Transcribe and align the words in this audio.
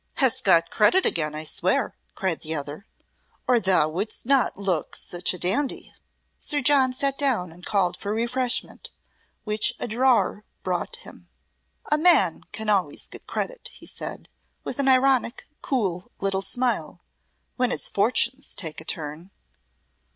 "Hast 0.15 0.43
got 0.45 0.71
credit 0.71 1.05
again, 1.05 1.35
I 1.35 1.43
swear," 1.43 1.95
cried 2.15 2.41
the 2.41 2.55
other, 2.55 2.87
"or 3.47 3.59
thou 3.59 3.87
wouldst 3.87 4.25
not 4.25 4.57
look 4.57 4.95
such 4.95 5.31
a 5.31 5.37
dandy." 5.37 5.93
Sir 6.39 6.59
John 6.59 6.91
sate 6.91 7.19
down 7.19 7.51
and 7.51 7.63
called 7.63 7.95
for 7.95 8.11
refreshment, 8.11 8.89
which 9.43 9.75
a 9.79 9.87
drawer 9.87 10.43
brought 10.63 10.95
him. 10.95 11.29
"A 11.91 11.99
man 11.99 12.41
can 12.51 12.67
always 12.67 13.05
get 13.07 13.27
credit," 13.27 13.69
he 13.75 13.85
said, 13.85 14.27
with 14.63 14.79
an 14.79 14.87
ironic, 14.87 15.45
cool 15.61 16.09
little 16.19 16.41
smile, 16.41 17.01
"when 17.57 17.69
his 17.69 17.87
fortunes 17.87 18.55
take 18.55 18.81
a 18.81 18.85
turn." 18.85 19.29